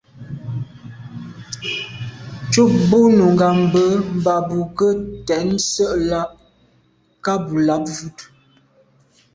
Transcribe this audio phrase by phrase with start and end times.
[2.49, 3.85] Tchúp bú nùngà mbə̄
[4.17, 4.91] mbà bú gə́
[5.27, 6.27] tɛ̀ɛ́n sə́’ láà’
[7.23, 8.17] ká bū làáp vút.